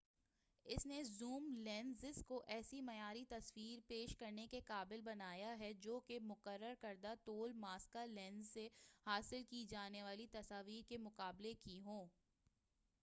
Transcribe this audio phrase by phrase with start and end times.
[0.65, 6.19] اس نے zoom lenses کو ایسی معیاری تصاویر پیش کرنے کے قابل بنایا ہے جوکہ
[6.21, 8.67] مقرر کردہ طول ماسکہ لینزز سے
[9.07, 12.05] حاصل کی جانے والی تصاویر کے مقابلے کی ہوں